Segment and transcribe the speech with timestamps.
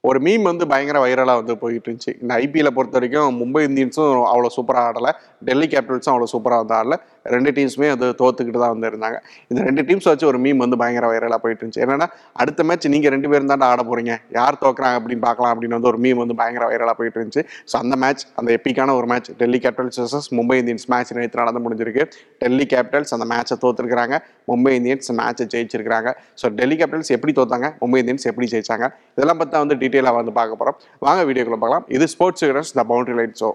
[0.00, 4.50] ஒரு மீம் வந்து பயங்கர வைரலாக வந்து போயிட்டு இருந்துச்சு இந்த ஐபிஎல்லை பொறுத்த வரைக்கும் மும்பை இந்தியன்ஸும் அவ்வளோ
[4.56, 5.12] சூப்பராக ஆடலை.
[5.44, 6.96] டெல்லி கேபிட்டல்ஸும் அவ்வளோ சூப்பராக வந்து ஆடல.
[7.34, 9.18] ரெண்டு டீம்ஸுமே அது தோத்துக்கிட்டு தான் வந்திருந்தாங்க.
[9.50, 11.82] இந்த ரெண்டு டீம்ஸ் வச்சு ஒரு மீம் வந்து பயங்கர வைரலாக போயிட்டு இருந்துச்சு.
[11.86, 12.08] என்னன்னா
[12.42, 14.14] அடுத்த மேட்ச் நீங்கள் ரெண்டு பேரும் தான் ஆட போறீங்க.
[14.38, 17.44] யார் தோக்குறாங்க அப்படின்னு பார்க்கலாம் அப்படின்னு வந்து ஒரு மீம் வந்து பயங்கர வைரலாக போயிட்டு இருந்துச்சு.
[17.70, 20.86] ஸோ அந்த மேட்ச் அந்த எப்பிக்கான ஒரு match Delhi Capitals versus Mumbai Indians.
[20.94, 22.06] Match நேற்று நடந்து முடிஞ்சிருக்கு.
[22.44, 24.16] டெல்லி கேபிட்டல்ஸ் அந்த மேட்சை தோத்துருக்குறாங்க.
[24.52, 26.10] மும்பை இந்தியன்ஸ் மேட்சை ஜெயிச்சிருக்காங்க
[26.42, 27.68] ஸோ டெல்லி கேபிட்டல்ஸ் எப்படி தோத்தாங்க?
[27.82, 28.88] மும்பை இந்தியன்ஸ் எப்படி ஜெயிச்சாங்க?
[29.16, 33.38] இதெல்லாம் பற்றி வந்து டீட்டெயிலாக வந்து பார்க்க போகிறோம் வாங்க வீடியோக்குள்ளே பார்க்கலாம் இது sports the boundary light
[33.42, 33.50] show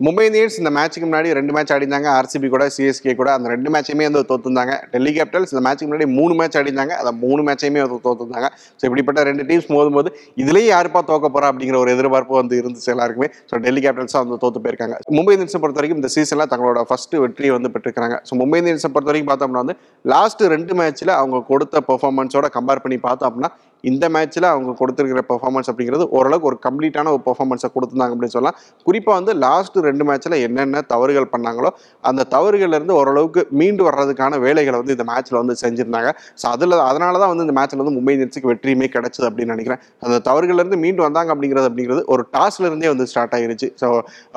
[0.00, 4.06] Mumbai Indians இந்த மேட்ச்சுக்கு முன்னாடி ரெண்டு மேட்ச் ஆடிந்தாங்க ஆர்சிபி கூட சிஎஸ்கே கூட அந்த ரெண்டு மேட்சையுமே
[4.08, 4.72] வந்து தோத்துருந்தாங்க.
[4.92, 8.48] டெல்லி கேபிட்டல்ஸ் இந்த மேட்ச்சுக்கு முன்னாடி மூணு மேட்ச் ஆடிந்தாங்க அந்த மூணு மேட்சையுமே வந்து தோத்துருந்தாங்க.
[8.78, 10.10] ஸோ இப்படிப்பட்ட ரெண்டு டீம்ஸ் மோதும்போது
[10.42, 13.28] இதுலேயே யாருப்பா தோக்க போறா அப்படிங்கிற ஒரு எதிர்பார்ப்பு வந்து இருந்துச்சு எல்லாருக்குமே.
[13.50, 14.96] ஸோ டெல்லி கேபிட்டல்ஸாக வந்து தோத்து போயிருக்காங்க.
[15.18, 19.12] மும்பை இந்தியன்ஸை பொறுத்த வரைக்கும் இந்த சீசனில் தங்களோட ஃபர்ஸ்ட் வெற்றியை வந்து பெற்றுக்கிறாங்க ஸோ மும்பை இந்தியன்ஸை பொறுத்த
[19.12, 19.76] வரைக்கும் பார்த்தோம்னா வந்து
[20.14, 23.52] லாஸ்ட் ரெண்டு மேட்ச்சில் அவங்க கொடுத்த பெர்ஃபார்மன்ஸோட கம்பேர் பண்ணி பார்த்தோம் அப்படின்னா
[23.90, 28.58] இந்த மேட்ச்சில் அவங்க கொடுத்துருக்கிற பெர்ஃபார்மன்ஸ் அப்படிங்கிறது ஓரளவுக்கு ஒரு கம்ப்ளீட்டான ஒரு பெர்ஃபார்மன்ஸை கொடுத்துருந்தாங்க அப்படின்னு சொல்லலாம்.
[28.88, 31.70] குறிப்பாக வந்து லாஸ்ட் ரெண்டு மேட்ச்சில் என்னென்ன தவறுகள் பண்ணாங்களோ
[32.10, 36.10] அந்த தவறுகள்லேருந்து ஓரளவுக்கு மீண்டு வர்றதுக்கான வேலைகளை வந்து இந்த மேட்ச்சில் வந்து செஞ்சுருந்தாங்க.
[36.40, 39.82] ஸோ அதில் அதனால தான் வந்து இந்த மேட்ச்சில் வந்து மும்பை இந்தியன்ஸுக்கு வெற்றியுமே கிடச்சிது அப்படின்னு நினைக்கிறேன்.
[40.06, 43.88] அந்த தவறுகள்லேருந்து மீண்டு வந்தாங்க அப்படிங்கிறது அப்படிங்கிறது ஒரு டாஸ்லேருந்தே வந்து ஸ்டார்ட் ஆகிருச்சு ஸோ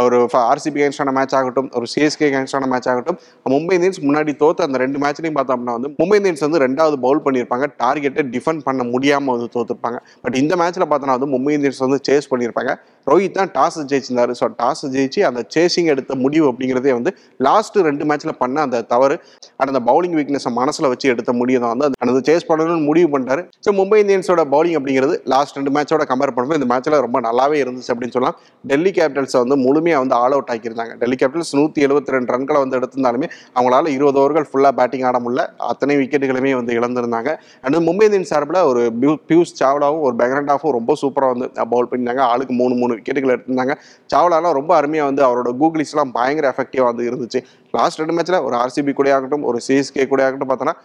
[0.07, 0.19] ஒரு
[0.51, 3.17] ஆர்சிபி கேன்ஸ்டான மேட்ச் ஆகட்டும் ஒரு சிஎஸ்கே கேன்ஸ்டான மேட்ச் ஆகட்டும்
[3.53, 7.23] மும்பை இந்தியன்ஸ் முன்னாடி தோத்து அந்த ரெண்டு மேட்ச்லையும் பார்த்தோம் அப்படின்னா வந்து மும்பை இந்தியன்ஸ் வந்து ரெண்டாவது பவுல்
[7.25, 7.65] பண்ணியிருப்பாங்க.
[7.83, 12.29] டார்கெட்டை டிஃபெண்ட் பண்ண முடியாமல் வந்து தோத்துருப்பாங்க பட் இந்த மேட்ச்சில் பார்த்தோன்னா வந்து மும்பை இந்தியன்ஸ் வந்து சேஸ்
[12.33, 12.73] பண்ணியிருப்பாங்க.
[13.07, 14.33] ரோஹித் தான் டாஸ் ஜெயிச்சிருந்தாரு.
[14.39, 19.19] ஸோ டாஸ் ஜெயிச்சு அந்த சேசிங் எடுத்த முடிவு அப்படிங்கிறதே வந்து லாஸ்ட் ரெண்டு மேட்ச்ல பண்ண அந்த தவறு
[19.55, 21.77] அண்ட் அந்த பவுலிங் வீக்னஸை மனசில் வச்சு எடுத்த முடிவு தான்.
[21.77, 23.49] வந்து அந்த- சேஸ் பண்ணணும்னு முடிவு பண்ணிட்டாரு.
[23.69, 27.87] ஸோ மும்பை இந்தியன்ஸோட பவுலிங் அப்படிங்கிறது லாஸ்ட் ரெண்டு மேட்சோட கம்பேர் பண்ணும்போது இந்த மேட்ச்சில் ரொம்ப நல்லாவே இருந்துச்சு
[27.87, 28.39] அப்படின்னு சொல்லலாம்.
[28.63, 30.93] டெல்லி கேபிட்டல்ஸை வந்து முழுமையாக வந்து ஆல் அவுட் ஆக்கியிருந்தாங்க.
[30.93, 35.47] டெல்லி கேபிட்டல்ஸ் நூற்றி எழுபத்தி ரெண்டு ரன்களை வந்து எடுத்திருந்தாலுமே அவங்களால இருபது ஓவர்கள் ஃபுல்லாக பேட்டிங் ஆட முடியல.
[35.57, 37.37] அத்தனை விக்கெட்டுகளுமே வந்து இழந்திருந்தாங்க.
[37.61, 42.19] அண்ட் மும்பை இந்தியன்ஸ் சார்பில் ஒரு பியூ- சாவ்லாவும் ஒரு பெக்ரண்டாஃபும் ரொம்ப சூப்பராக வந்து பவுல் பண்ணியிருந்தாங்க.
[42.19, 43.75] ஆளுக்கு மூணு மூணு விக்கெட்டுகள் எடுத்திருந்தாங்க.
[44.13, 47.41] சாவ்லாலாம் ரொம்ப அருமையாக வந்து அவரோட கூகுளிஸ்லாம் பயங்கர எஃபெக்டிவாக வந்து இருந்துச்சு.
[47.71, 50.75] லாஸ்ட் ரெண்டு மேட்ச்சில் ஒரு ஆர்சிபி கூட ஆகட்டும் ஒரு சிஎஸ்கே கூட ஆகட்டும் பார்த்தோன்னா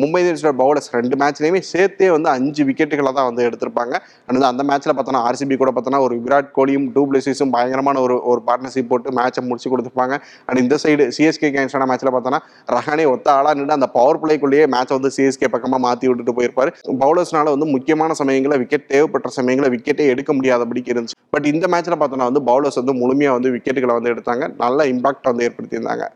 [0.00, 3.94] மும்பை இந்தியன்ஸோட பவுலர்ஸ் ரெண்டு மேட்ச்லையுமே சேர்த்தே வந்து அஞ்சு விக்கெட்டுகளை தான் வந்து எடுத்திருப்பாங்க.
[4.26, 8.42] அண்ட் அந்த மேட்ச்சில் பார்த்தோன்னா ஆர்சிபி கூட பார்த்தோன்னா ஒரு விராட் கோலியும் டூ பிளேசஸும் பயங்கரமான ஒரு ஒரு
[8.48, 10.16] பார்ட்னர்ஷிப் போட்டு மேட்சை முடிச்சு கொடுத்துருப்பாங்க.
[10.48, 12.40] அண்ட் இந்த சைடு சிஎஸ்கே கேன்ஸான மேட்ச்சில் பார்த்தோன்னா
[12.76, 16.72] ரஹானே ஒத்த ஆளாக நின்று அந்த பவர் பிளேக்குள்ளேயே மேட்சை வந்து சிஎஸ்கே பக்கமாக மாற்றி விட்டுட்டு போயிருப்பார்.
[17.04, 21.18] பவுலர்ஸ்னால வந்து முக்கியமான சமயங்களில் விக்கெட் தேவைப்பட்ட சமயங்களில் விக்கெட்டே எடுக்க முடியாதபடிக்கு இருந்துச்சு.
[21.36, 24.46] பட் இந்த மேட்ச்சில் பார்த்தோன்னா வந்து பவுலர்ஸ் வந்து முழுமையாக வந்து விக்கெட்டுகளை வந்து எடுத்தாங்க.
[24.64, 26.06] நல்ல இம்பாக்ட் வந்து ஏற்படுத்தியிருந்தாங்க.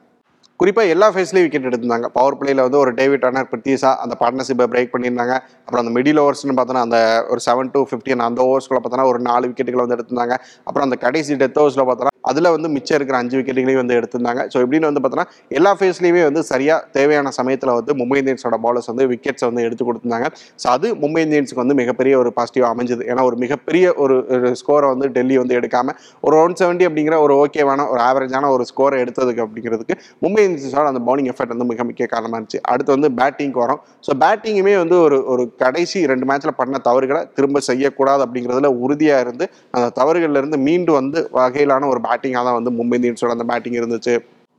[0.60, 2.08] குறிப்பாக எல்லா ஃபேஸ்லேயும் விக்கெட் எடுத்திருந்தாங்க.
[2.16, 5.34] பவர் பிளேயில் வந்து ஒரு டேவிட் டர்னர் பிரித்திஸா அந்த பார்ட்னர்ஷிப்பை பிரேக் பண்ணியிருந்தாங்க.
[5.66, 6.98] அப்புறம் அந்த மிடில் ஓவர்ஸ்னு பார்த்தோன்னா அந்த
[7.32, 10.36] ஒரு செவன் டு ஃபிஃப்டின் அந்த ஓவர்ஸ்க்குள்ள பார்த்தோன்னா ஒரு நாலு விக்கெட்டுகள் வந்து எடுத்திருந்தாங்க.
[10.68, 14.42] அப்புறம் அந்த கடைசி டெத் ஓவர்ஸில் பார்த்தோன்னா அதில் வந்து மிச்சம் இருக்கிற அஞ்சு விக்கெட்டுகளையும் வந்து எடுத்திருந்தாங்க.
[14.52, 15.26] ஸோ இப்படின்னு வந்து பார்த்தோன்னா
[15.58, 20.28] எல்லா ஃபேஸ்லேயுமே வந்து சரியாக தேவையான சமயத்தில் வந்து மும்பை இந்தியன்ஸோட பாலர்ஸ் வந்து விக்கெட்ஸை வந்து எடுத்து கொடுத்துருந்தாங்க.
[20.62, 23.02] ஸோ அது மும்பை இந்தியன்ஸுக்கு வந்து மிகப்பெரிய ஒரு பாசிட்டிவாக அமைஞ்சது.
[23.12, 24.16] ஏன்னா ஒரு மிகப்பெரிய ஒரு
[24.60, 25.96] ஸ்கோரை வந்து டெல்லி வந்து எடுக்காமல்
[26.28, 31.02] ஒரு ஒன் செவன்ட்டி அப்படிங்கிற ஒரு ஓகேவான ஒரு ஆவரேஜான ஒரு ஸ்கோரை எடுத்ததுக்கு அப்படிங்கிறதுக்கு மும்பை இந்தியன்ஸோட அந்த
[31.08, 32.62] பவுலிங் எஃபெக்ட் வந்து மிக முக்கிய காரணமாக இருந்துச்சு.
[32.72, 33.82] அடுத்து வந்து பேட்டிங்க்கு வரோம்.
[34.06, 39.44] ஸோ பேட்டிங்குமே வந்து ஒரு ஒரு கடைசி ரெண்டு மேட்ச்சில் பண்ண தவறுகளை திரும்ப செய்யக்கூடாது அப்படிங்கிறதுல உறுதியாக இருந்து
[39.76, 44.14] அந்த தவறுகள்லேருந்து மீண்டும் மீண்டு வந்து வகையிலான ஒரு பேட்டிங்காக தான் வந்து மும்பை இந்தியன்ஸோட அந்த பேட்டிங் இருந்துச்சு.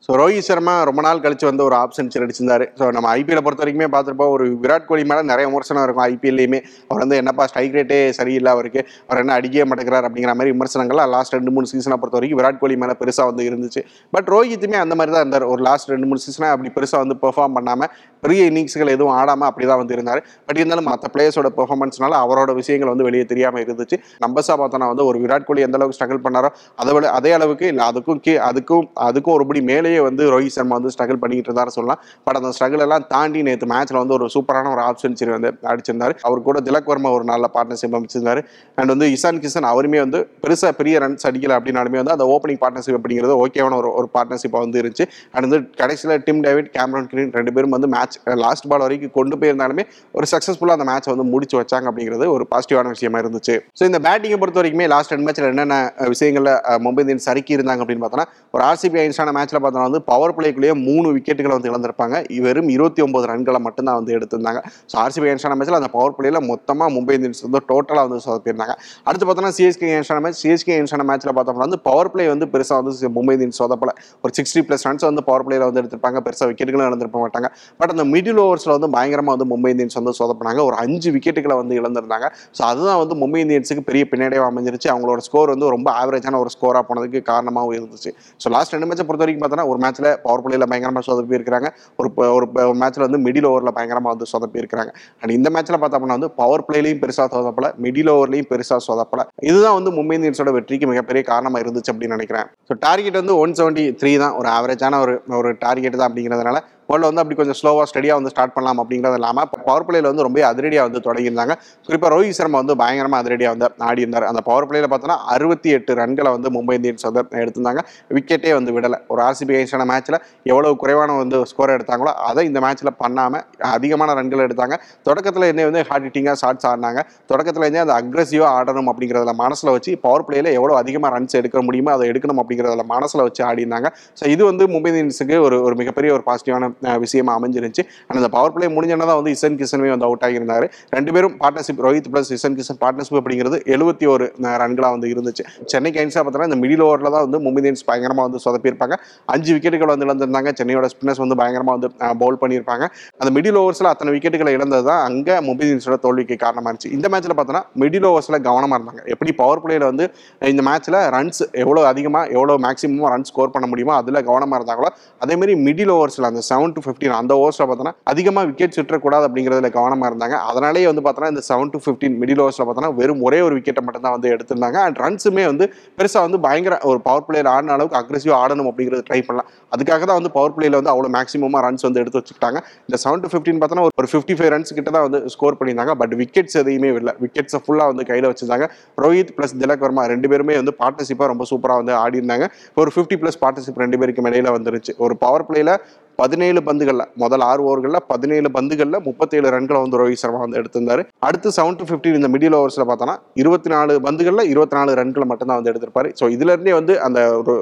[0.05, 2.65] ஸோ ரோஹித் சர்மா ரொம்ப நாள் கழிச்சு வந்து ஒரு ஆப்ஷன் அடிச்சிருந்தார் அடிச்சிருந்தாரு.
[2.79, 7.01] ஸோ நம்ம ஐபிஎல் பொறுத்த வரைக்குமே பார்த்துருப்போம் ஒரு விராட் கோலி மேலே நிறைய விமர்சனம் இருக்கும் ஐபிஎல்லையுமே அவர்
[7.03, 8.81] வந்து என்னப்பா ஸ்ட்ரைக் ரேட்டே சரியில்லை அவருக்கு.
[9.07, 12.75] அவர் என்ன அடிக்கவே மாட்டேங்கிறார் அப்படிங்கிற மாதிரி விமர்சனங்கள்லாம் லாஸ்ட் ரெண்டு மூணு சீசனை பொறுத்த வரைக்கும் விராட் கோலி
[12.83, 13.83] மேலே பெருசாக வந்து இருந்துச்சு.
[14.17, 15.45] பட் ரோஹித்துமே அந்த மாதிரி தான் இருந்தார்.
[15.53, 17.89] ஒரு லாஸ்ட் ரெண்டு மூணு சீசனாக அப்படி பெருசாக வந்து பெர்ஃபார்ம் பண்ணாமல்
[18.25, 20.21] பெரிய இன்னிங்ஸ்கள் எதுவும் ஆடாமல் அப்படி தான் வந்து இருந்தார்.
[20.49, 23.99] பட் இருந்தாலும் மற்ற பிளேயர்ஸோட பெர்ஃபார்மன்ஸ்னால அவரோட விஷயங்கள் வந்து வெளியே தெரியாமல் இருந்துச்சு.
[24.27, 26.51] நம்பர்ஸாக பார்த்தோன்னா வந்து ஒரு விராட் கோலி எந்த அளவுக்கு ஸ்ட்ரகிள் பண்ணாரோ
[26.83, 30.91] அதை விட அதே அளவுக்கு இல்லை அதுக்கும் கீ அதுக்கும் அதுக்கும் ஒருபடி மேலேயே வந்து ரோஹித் சர்மா வந்து
[30.93, 31.99] ஸ்ட்ரகிள் பண்ணிக்கிட்டு இருந்தாரு சொல்லலாம்.
[32.25, 36.13] பட் அந்த ஸ்ட்ரகிள் எல்லாம் தாண்டி நேற்று மேட்ச்ல வந்து ஒரு சூப்பரான ஒரு ஆப் சென்ச்சுரி வந்து அடிச்சிருந்தார்.
[36.27, 38.41] அவர் கூட திலக் வர்மா ஒரு நல்ல பார்ட்னர்ஷிப் அமைச்சிருந்தாரு.
[38.79, 42.97] அண்ட் வந்து இசான் கிஷன் அவருமே வந்து பெருசாக பெரிய ரன்ஸ் அடிக்கல அப்படின்னாலுமே வந்து அந்த ஓப்பனிங் பார்ட்னர்ஷிப்
[42.99, 45.07] அப்படிங்கிறது ஓகேவான ஒரு ஒரு பார்ட்னர்ஷிப்பாக வந்து இருந்துச்சு.
[45.33, 49.37] அண்ட் வந்து கடைசியில் டிம் டேவிட் கேமரன் கிரீன் ரெண்டு பேரும் வந்து மேட்ச் லாஸ்ட் பால் வரைக்கும் கொண்டு
[49.43, 49.85] போயிருந்தாலுமே
[50.17, 53.55] ஒரு சக்ஸஸ்ஃபுல்லாக அந்த மேட்ச் வந்து முடிச்சு வச்சாங்க அப்படிங்கிறது ஒரு பாசிட்டிவான விஷயமா இருந்துச்சு.
[53.79, 55.77] ஸோ இந்த பேட்டிங்கை பொறுத்த வரைக்குமே லாஸ்ட் ரெண்டு மேட்ச்சில் என்னென்ன
[56.15, 56.53] விஷயங்களில்
[56.85, 61.07] மும்பை இந்தியன்ஸ் சறுக்கி இருந்தாங்க அப்படின்னு பார்த்தோன்னா ஒரு ஆர்சிபி ஐன்ஸான மேட்ச்சில் பார்த்தோன்னா வந்து பவர் பிளேக்குள்ளேயே மூணு
[61.15, 62.15] விக்கெட்டுகளை வந்து இழந்திருப்பாங்க.
[62.45, 64.59] வெறும் இருபத்தி ஒன்பது ரன்களை மட்டும்தான் வந்து எடுத்திருந்தாங்க.
[64.91, 68.75] ஸோ ஆர்சிபி ஐன்ஸான மேட்ச்சில் அந்த பவர் பிளேயில் மொத்தமாக மும்பை இந்தியன்ஸ் வந்து டோட்டலாக வந்து சொதப்பியிருந்தாங்க.
[69.07, 73.11] அடுத்து பார்த்தோன்னா சிஎஸ்கே ஐன்ஸான மேட்ச் சிஎஸ்கே ஐன்ஸான மேட்ச்சில் பார்த்தோம்னா வந்து பவர் பிளே வந்து பெருசாக வந்து
[73.17, 73.93] மும்பை இந்தியன்ஸ் சொதப்பல.
[74.25, 76.19] ஒரு சிக்ஸ்டி ப்ளஸ் ரன்ஸ் வந்து பவர் பிளேயில் வந்து எடுத்திருப்பாங்க.
[76.27, 77.49] பெருசாக விக்கெட்டுகளும் இழந்திருக்க மாட்டாங்க.
[77.81, 80.59] பட் பட் அந்த மிடில் ஓவர்ஸில் வந்து பயங்கரமாக வந்து மும்பை இந்தியன்ஸ் வந்து சொதப்பினாங்க.
[80.69, 82.27] ஒரு அஞ்சு விக்கெட்டுகளை வந்து இழந்திருந்தாங்க.
[82.57, 84.87] ஸோ அதுதான் வந்து மும்பை இந்தியன்ஸுக்கு பெரிய பின்னடைவாக அமைஞ்சிருச்சு.
[84.93, 88.11] அவங்களோட ஸ்கோர் வந்து ரொம்ப ஆவரேஜான ஒரு ஸ்கோராக போனதுக்கு காரணமாகவும் இருந்துச்சு.
[88.43, 92.09] ஸோ லாஸ்ட் ரெண்டு மேட்சை பொறுத்த வரைக்கும் பார்த்தோன்னா ஒரு மேட்ச்சில் பவர் பிளேயில் பயங்கரமாக சொதப்பி இருக்கிறாங்க ஒரு
[92.31, 94.91] ஒரு ப- ஒரு மேட்ச்சில் வந்து மிடில் ஓவரில் பயங்கரமாக வந்து சொதப்பி இருக்கிறாங்க
[95.21, 99.21] அண்ட் இந்த மேட்ச்சில் பார்த்தோம்னா வந்து பவர் பிளேலையும் பெருசாக சொதப்பல மிடில் ஓவர்லையும் பெருசாக சொதப்பல.
[99.41, 102.47] இதுதான் வந்து மும்பை இந்தியன்ஸோட வெற்றிக்கு மிகப்பெரிய காரணமாக இருந்துச்சு அப்படின்னு நினைக்கிறேன்.
[102.69, 104.35] ஸோ டார்கெட் வந்து ஒன் செவன்ட்டி த்ரீ தான்.
[104.35, 106.57] ஒரு ஆவரேஜான ஒரு ஒரு டார்கெட் தான் அப்படிங்கிறதுனால
[106.89, 110.41] வேர்ல்டு வந்து அப்படி கொஞ்சம் ஸ்லோவாக ஸ்டடியாக வந்து ஸ்டார்ட் பண்ணலாம் அப்படிங்கிறது இல்லாமல் பவர் பிளேயில் வந்து ரொம்ப
[110.49, 111.53] அதிரடியாக வந்து தொடங்கியிருந்தாங்க.
[111.87, 115.91] குறிப்பாக ரோஹித் சர்மா வந்து பயங்கரமாக அதிரடியாக வந்து ஆடி இருந்தார் அந்த பவர் பிளேயில் பார்த்தோன்னா அறுபத்தி எட்டு
[116.01, 117.81] ரன்களை வந்து மும்பை இந்தியன்ஸ் வந்து எடுத்திருந்தாங்க.
[118.17, 118.99] விக்கெட்டே வந்து விடலை.
[119.13, 120.19] ஒரு ஆர்சிபி அகேன்ஸ்டான மேட்ச்சில்
[120.51, 123.43] எவ்வளவு குறைவான வந்து ஸ்கோர் எடுத்தாங்களோ அதை இந்த மேட்ச்சில் பண்ணாமல்
[123.75, 124.77] அதிகமான ரன்கள் எடுத்தாங்க.
[125.09, 127.01] தொடக்கத்தில் என்ன வந்து ஹார்ட் ஹிட்டிங்காக ஷார்ட்ஸ் ஆடினாங்க.
[127.31, 131.91] தொடக்கத்தில் இருந்தே அந்த அக்ரெசிவாக ஆடணும் அப்படிங்கிறதுல மனசில் வச்சு பவர் பிளேயில் எவ்வளோ அதிகமாக ரன்ஸ் எடுக்க முடியுமோ
[131.95, 133.89] அதை எடுக்கணும் அப்படிங்கிறதுல மனசில் வச்சு ஆடி இருந்தாங்க
[134.19, 136.71] ஸோ இது வந்து மும்பை இந்தியன்ஸுக்கு ஒரு ஒரு மிகப்பெரிய ஒரு பாசிட்டிவான
[137.03, 140.65] விஷயமா அமைஞ்சிருச்சு அண்ட் அந்த பவர் பிளே முடிஞ்சோன்னா தான் வந்து இசன் கிஷனுமே வந்து அவுட் ஆகியிருந்தார்.
[140.95, 144.27] ரெண்டு பேரும் partnership Rohit plus Ishan Kishan partnership அப்படிங்கிறது எழுபத்தி ஒரு
[144.63, 145.45] ரன்களாக வந்து இருந்துச்சு.
[145.73, 148.97] சென்னை கைன்ஸாக பார்த்தோன்னா இந்த மிடில் ஓவரில் தான் வந்து மும்பை இந்தியன்ஸ் பயங்கரமாக வந்து சொதப்பியிருப்பாங்க.
[149.35, 150.51] அஞ்சு விக்கெட்டுகள் வந்து இழந்திருந்தாங்க.
[150.59, 151.89] சென்னையோட ஸ்பின்னர்ஸ் வந்து பயங்கரமாக வந்து
[152.23, 152.83] பவுல் பண்ணியிருப்பாங்க.
[153.21, 156.93] அந்த மிடில் ஓவர்ஸில் அத்தனை விக்கெட்டுகளை இழந்தது தான் அங்கே மும்பை இந்தியன்ஸோட தோல்விக்கு காரணமாக இருந்துச்சு.
[156.97, 159.01] இந்த மேட்ச்சில் பார்த்தோன்னா மிடில் ஓவர்ஸில் கவனமாக இருந்தாங்க.
[159.13, 160.05] எப்படி பவர் பிளேயில் வந்து
[160.53, 164.89] இந்த மேட்ச்சில் ரன்ஸ் எவ்வளோ அதிகமாக எவ்வளோ மேக்ஸிமமாக ரன் ஸ்கோர் பண்ண முடியுமோ அதில் கவனமாக இருந்தாங்களோ
[165.23, 170.09] அதேமாரி மிடில் ஓவர்ஸில் அந்த செவன் டு ஃபிஃப்டீன் அந்த ஓவர்ஸில் பார்த்தோன்னா அதிகமாக விக்கெட் சுற்றக்கூடாது அப்படிங்கிறதுல கவனமாக
[170.11, 170.35] இருந்தாங்க.
[170.49, 174.05] அதனாலேயே வந்து பார்த்தோன்னா இந்த செவன் டு ஃபிஃப்டீன் மிடில் ஓவர்ஸில் பார்த்தோன்னா வெறும் ஒரே ஒரு விக்கெட்டை மட்டும்
[174.05, 174.79] தான் வந்து எடுத்திருந்தாங்க.
[174.87, 175.67] அண்ட் ரன்ஸுமே வந்து
[175.99, 179.49] பெருசாக வந்து பயங்கர ஒரு பவர் பிளேயர் ஆடின அளவுக்கு அக்ரெசிவாக ஆடணும் அப்படிங்கிறது ட்ரை பண்ணலாம்.
[179.75, 182.59] அதுக்காக தான் வந்து பவர் பிளேயில் வந்து அவ்வளோ மேக்ஸிமமாக ரன்ஸ் வந்து எடுத்து வச்சுக்கிட்டாங்க.
[182.87, 185.95] இந்த செவன் டு ஃபிஃப்டின் பார்த்தோன்னா ஒரு ஃபிஃப்டி ஃபைவ் ரன்ஸ் கிட்ட தான் வந்து ஸ்கோர் பண்ணியிருந்தாங்க.
[186.03, 188.67] பட் விக்கெட்ஸ் எதையுமே இல்லை விக்கெட்ஸை ஃபுல்லாக வந்து கையில் வச்சிருந்தாங்க.
[189.05, 192.47] ரோஹித் ப்ளஸ் திலக் வர்மா ரெண்டு பேருமே வந்து பார்ட்னர்ஷிப்பாக ரொம்ப சூப்பராக வந்து ஆடி இருந்தாங்க
[192.81, 194.91] ஒரு ஃபிஃப்டி ப்ளஸ் பார்ட்னர்ஷிப் ரெண்டு பேருக்கு இடையில வந்துருச்சு.
[195.05, 195.73] ஒரு பவர் பிளேயில்
[196.21, 201.01] பதினேழு பந்துகளில் முதல் ஆறு ஓவர்களில் பதினேழு பந்துகளில் முப்பத்தேழு ரன்களை வந்து ரோஹித் சர்மா வந்து எடுத்திருந்தாரு.
[201.27, 205.59] அடுத்து செவன் டு ஃபிஃப்டின் இந்த மிடில் ஓவர்ஸில் பார்த்தோன்னா இருபத்தி நாலு பந்துகளில் இருபத்தி நாலு ரன்களை மட்டும்தான்
[205.59, 206.11] வந்து எடுத்திருப்பாரு.
[206.19, 207.19] ஸோ இதுலேருந்தே வந்து அந்த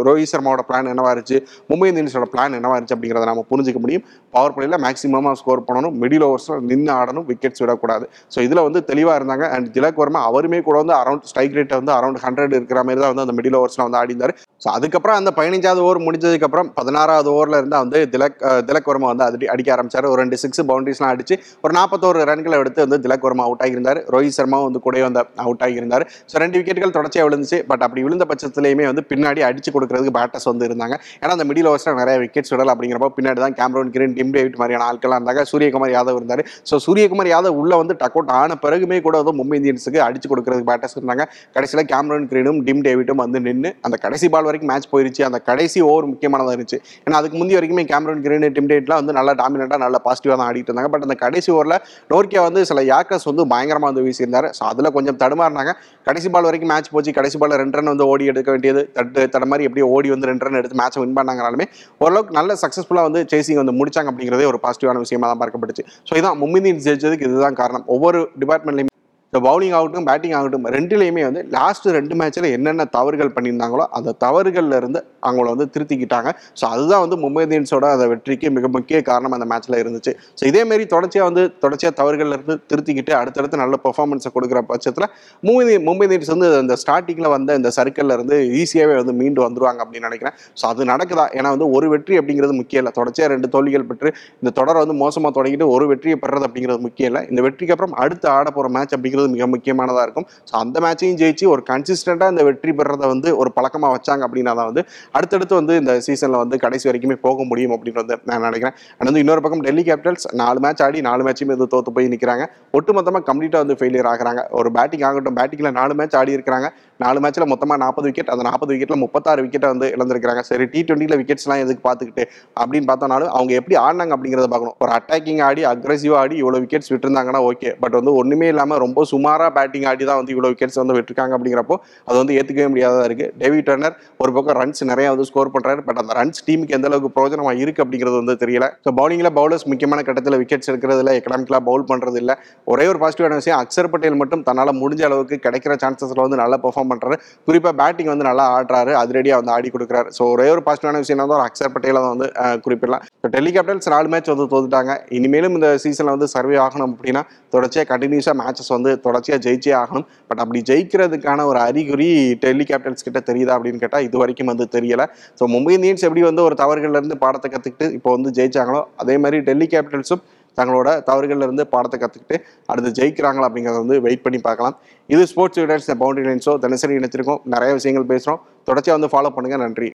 [0.09, 1.39] ரோஹித் சர்மாவோட பிளான் என்னவா இருந்துச்சு
[1.71, 4.05] மும்பை இந்தியன்ஸோட பிளான் என்னவா இருந்துச்சு அப்படிங்கிறத நம்ம புரிஞ்சிக்க முடியும்.
[4.35, 8.05] பவர் பிளேயில் மேக்ஸிமமாக ஸ்கோர் பண்ணணும் மிடில் ஓவர்ஸில் நின்று ஆடணும் விக்கெட்ஸ் விடக்கூடாது.
[8.35, 9.47] ஸோ இதில் வந்து தெளிவாக இருந்தாங்க.
[9.55, 13.13] அண்ட் திலக் வர்மா அவருமே கூட வந்து அரௌண்ட் ஸ்ட்ரைக் ரேட் வந்து அரௌண்ட் ஹண்ட்ரட் இருக்கிற மாதிரி தான்
[13.13, 17.57] வந்து அந்த மிடில் ஓவர்ஸில் வந்து ஆடி இருந்தார் ஸோ அதுக்கப்புறம் அந்த பதினஞ்சாவது ஓவர் முடிஞ்சதுக்கப்புறம் பதினாறாவது ஓவரில்
[17.59, 18.37] இருந்தால் வந்து திலக்
[18.67, 20.05] திலக் வர்மா வந்து அடி அடிக்க ஆரம்பிச்சார்.
[20.11, 23.99] ஒரு ரெண்டு சிக்ஸ் பவுண்டரிஸ்லாம் அடிச்சு ஒரு நாற்பத்தோரு ரன்களை எடுத்து வந்து திலக் வர்மா அவுட் ஆகியிருந்தார்.
[24.15, 26.05] ரோஹித் சர்மா வந்து கூட வந்து அவுட் ஆகியிருந்தார்.
[26.31, 27.59] ஸோ ரெண்டு விக்கெட்டுகள் தொடர்ச்சியாக விழுந்துச்சு.
[27.71, 30.97] பட் அப்படி விழுந்த பட்சத்துலையுமே வந்து பின்னாடி அடிச்சு கொடுக்கறதுக்கு பேட்டர்ஸ் வந்து இருந்தாங்க.
[31.21, 34.87] ஏன்னா அந்த மிடில் ஓவர்ஸில் நிறைய விக்கெட்ஸ் விடல அப்படிங்கிறப்ப பின்னாடி தான் கேமரோன் கிரீன் டிம் டேவிட் மாதிரியான
[34.91, 35.43] ஆட்கள்லாம் இருந்தாங்க.
[35.51, 36.43] சூரியகுமார் யாதவ் இருந்தார்.
[36.71, 40.69] ஸோ சூரியகுமார் யாதவ் உள்ள வந்து டக் அவுட் ஆன பிறகுமே கூட வந்து மும்பை இந்தியன்ஸுக்கு அடிச்சு கொடுக்கறதுக்கு
[40.71, 41.25] பேட்டர்ஸ் இருந்தாங்க.
[41.57, 45.21] கடைசியில் கேமரோன் கிரீனும் டிம் டேவிட்டும் வந்து நின்று அந்த கடைசி பால் வரைக்கும் மேட்ச் போயிருச்சு.
[45.29, 46.79] அந்த கடைசி ஓவர் முக்கியமானதாக இருந்துச்சு.
[47.05, 50.91] ஏன்னா அதுக்கு முந்தைய வரைக்குமே கேமரன் கிரீன் டிம் வந்து நல்லா டாமினட்டாக நல்லா பாசிட்டிவாக தான் ஆடிட்டு இருந்தாங்க.
[50.95, 51.77] பட் அந்த கடைசி ஓவரில்
[52.13, 54.47] நோர்க்கியா வந்து சில யாக்கர்ஸ் வந்து பயங்கரமாக வந்து வீசியிருந்தார்.
[54.59, 55.73] ஸோ அதில் கொஞ்சம் தடுமாறினாங்க.
[56.07, 57.13] கடைசி பால் வரைக்கும் மேட்ச் போச்சு.
[57.19, 58.83] கடைசி பால் ரெண்டு ரன் வந்து ஓடி எடுக்க வேண்டியது.
[58.97, 61.67] தட்டு தட மாதிரி எப்படியோ ஓடி வந்து ரெண்டு ரன் எடுத்து மேட்சை வின் பண்ணாங்கனாலுமே
[62.03, 65.85] ஓரளவுக்கு நல்ல சக்ஸஸ்ஃபுல்லாக வந்து சேசிங் வந்து முடிச்சாங்க அப்படிங்கிறதே ஒரு பாசிட்டிவான விஷயமா தான் பார்க்கப்பட்டுச்சு.
[66.09, 67.85] ஸோ இதான் மும்பை ஜெயிச்சதுக்கு இதுதான் காரணம்.
[67.95, 68.92] ஒவ்வொரு டிபார்ட்மெண்ட்லையும்
[69.33, 74.77] இந்த பவுலிங் ஆகட்டும் பேட்டிங் ஆகட்டும் ரெண்டுலேயுமே வந்து லாஸ்ட் ரெண்டு மேட்ச்சில் என்னென்ன தவறுகள் பண்ணியிருந்தாங்களோ அந்த தவறுகள்ல
[74.81, 76.29] இருந்து அவங்கள வந்து திருத்திக்கிட்டாங்க.
[76.59, 80.13] ஸோ அதுதான் வந்து மும்பை இந்தியன்ஸோட அந்த வெற்றிக்கு மிக முக்கிய காரணம் அந்த மேட்ச்சில் இருந்துச்சு.
[80.39, 85.07] ஸோ இதேமாரி தொடர்ச்சியாக வந்து தொடர்ச்சியாக தவறுகள் இருந்து திருத்திக்கிட்டு அடுத்தடுத்து நல்ல பெர்ஃபார்மன்ஸை கொடுக்குற பட்சத்தில்
[85.47, 90.07] மும்பை மும்பை இந்தியன்ஸ் வந்து அந்த ஸ்டார்டிங்கில் வந்த இந்த சர்க்கிளில் இருந்து ஈஸியாகவே வந்து மீண்டு வந்துருவாங்க அப்படின்னு
[90.09, 90.35] நினைக்கிறேன்.
[90.59, 91.25] ஸோ அது நடக்குதா?
[91.37, 92.93] ஏன்னா வந்து ஒரு வெற்றி அப்படிங்கிறது முக்கியம் இல்லை.
[92.99, 94.09] தொடர்ச்சியாக ரெண்டு தோல்விகள் பெற்று
[94.41, 97.21] இந்த தொடரை வந்து மோசமாக தொடங்கிட்டு ஒரு வெற்றியை பெறது அப்படிங்கிறது முக்கியம் இல்லை.
[97.31, 100.27] இந்த வெற்றிக்கு அப்புறம் அடுத்து ஆட போகிற மேட்ச் அப்படிங்கிறது மிக முக்கியமானதாக இருக்கும்.
[100.49, 104.69] ஸோ அந்த மேட்சையும் ஜெயிச்சு ஒரு கன்சிஸ்டண்ட்டாக இந்த வெற்றி பெறதை வந்து ஒரு பழக்கமாக வச்சாங்க அப்படின்னா தான்
[104.71, 104.83] வந்து
[105.17, 108.75] அடுத்தடுத்து வந்து இந்த சீசனில் வந்து கடைசி வரைக்குமே போக முடியும் அப்படின்னு வந்து நான் நினைக்கிறேன்.
[108.97, 112.45] அண்ட் வந்து இன்னொரு பக்கம் டெல்லி கேபிட்டல்ஸ் நாலு மேட்ச் ஆடி நாலு மேட்சுமே வந்து தோத்து போய் நிற்கிறாங்க
[112.77, 114.43] ஒட்டுமொத்தமாக கம்ப்ளீட்டாக வந்து ஃபெயிலியர் ஆகுறாங்க.
[114.59, 116.69] ஒரு பேட்டிங் ஆகட்டும் பேட்டிங்கில் நாலு மேட்ச் ஆடி இருக்கிறாங்க.
[117.05, 120.43] நாலு மேட்ச்சில் மொத்தமாக நாற்பது விக்கெட் அந்த நாற்பது விக்கெட்டில் முப்பத்தாறு விக்கெட்டை வந்து இழந்திருக்கிறாங்க.
[120.49, 122.23] சரி டி டுவெண்ட்டியில் விக்கெட்ஸ்லாம் எதுக்கு பார்த்துக்கிட்டு
[122.61, 124.77] அப்படின்னு பார்த்தோம்னாலும் அவங்க எப்படி ஆடினாங்க அப்படிங்கிறத பார்க்கணும்.
[124.83, 129.49] ஒரு அட்டாக்கிங் ஆடி அக்ரெசிவாக ஆடி இவ்வளோ விக்கெட்ஸ் விட்டுருந்தாங்கன்னா ஓகே பட் வந்து ஒன்றுமே இல்லாமல் ரொம்ப சுமாராக
[129.57, 133.67] பேட்டிங் ஆடி தான் வந்து இவ்வளோ விக்கெட்ஸ் வந்து விட்டுருக்காங்க அப்படிங்கிறப்போ அது வந்து ஏற்றுக்கவே முடியாததாக இருக்குது டேவிட்
[133.69, 137.61] டர்னர் ஒரு பக்கம் ரன்ஸ் நிறைய வந்து ஸ்கோர் பண்ணுறாரு பட் அந்த ரன்ஸ் டீமுக்கு எந்த அளவுக்கு பிரோஜனமாக
[137.63, 138.65] இருக்குது அப்படிங்கிறது வந்து தெரியல.
[138.85, 142.35] ஸோ பவுலிங்கில் பவுலர்ஸ் முக்கியமான கட்டத்தில் விக்கெட்ஸ் எடுக்கிறதுல எக்கனாமிக்கலாக பவுல் பண்ணுறது இல்லை
[142.73, 146.91] ஒரே ஒரு பாசிட்டிவான விஷயம் அக்சர் பட்டேல் மட்டும் தன்னால் முடிஞ்ச அளவுக்கு கிடைக்கிற சான்சஸில் வந்து நல்லா பெர்ஃபார்ம்
[146.93, 148.93] பண்ணுறாரு குறிப்பாக பேட்டிங் வந்து நல்லா ஆடுறாரு.
[149.01, 150.09] அதிரடியாக வந்து ஆடி கொடுக்குறாரு.
[150.17, 152.27] ஸோ ஒரே ஒரு பாசிட்டிவான விஷயம் வந்து ஒரு அக்சர் பட்டேலை வந்து
[152.65, 153.03] குறிப்பிடலாம்.
[153.23, 154.93] ஸோ டெல்லி கேபிட்டல்ஸ் நாலு மேட்ச் வந்து தோத்துட்டாங்க.
[155.17, 157.23] இனிமேலும் இந்த சீசனில் வந்து சர்வே ஆகணும் அப்படின்னா
[157.55, 160.05] தொடர்ச்சியாக கண்டினியூஸாக மேட்சஸ் வந்து தொடர்ச்சியாக ஜெயிச்சே ஆகணும்.
[160.29, 162.09] பட் அப்படி ஜெயிக்கிறதுக்கான ஒரு அறிகுறி
[162.45, 165.07] டெல்லி கேபிட்டல்ஸ் கிட்ட தெரியுதா அப்படின்னு கேட்டால் இது வரைக்கும் வந்து தெரியலை.
[165.39, 169.67] ஸோ மும்பை இந்தியன்ஸ் எப்படி வந்து ஒரு தவறுகள்லேருந்து பாடத்தை கற்றுக்கிட்டு இப்போ வந்து ஜெயிச்சாங்களோ அதே மாதிரி டெல்லி
[169.73, 170.23] கேபிட்டல்ஸும்
[170.59, 172.37] தங்களோட தவறுகள்லேருந்து பாடத்தை கற்றுக்கிட்டு
[172.71, 174.75] அடுத்து ஜெயிக்கிறாங்களா அப்படிங்கிறத வந்து வெயிட் பண்ணி பார்க்கலாம்.
[175.13, 179.89] இது ஸ்போர்ட்ஸ் யூனிட்ஸ் பவுண்டரி லைன்ஸோ தினசரி இணைச்சிருக்கோம் நிறைய விஷயங்கள் பேசுகிறோம் தொடர்ச்சியாக வந்து ஃபாலோ பண்ணுங்கள் நன்றி.